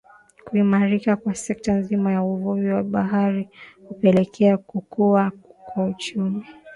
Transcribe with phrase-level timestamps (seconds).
[0.45, 3.49] Kuimarika kwa sekta nzima ya uvuvi na bahari
[3.87, 5.31] hupelekea kukuwa
[5.67, 6.45] kwa uchumi